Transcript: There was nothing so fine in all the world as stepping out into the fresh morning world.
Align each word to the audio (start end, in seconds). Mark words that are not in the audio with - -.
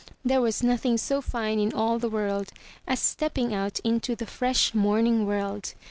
There 0.25 0.41
was 0.41 0.63
nothing 0.63 0.97
so 0.97 1.21
fine 1.21 1.59
in 1.59 1.73
all 1.73 1.99
the 1.99 2.09
world 2.09 2.51
as 2.87 2.99
stepping 2.99 3.53
out 3.53 3.77
into 3.81 4.15
the 4.15 4.25
fresh 4.25 4.73
morning 4.73 5.27
world. 5.27 5.75